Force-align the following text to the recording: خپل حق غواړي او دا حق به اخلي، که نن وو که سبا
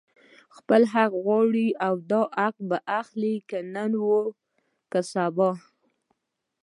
خپل 0.57 0.81
حق 0.93 1.11
غواړي 1.25 1.67
او 1.85 1.93
دا 2.11 2.21
حق 2.39 2.55
به 2.69 2.77
اخلي، 2.99 3.35
که 3.49 3.57
نن 3.73 3.91
وو 4.03 4.21
که 4.91 4.99
سبا 5.13 5.49